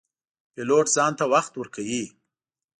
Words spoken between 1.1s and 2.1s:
ته وخت ورکوي.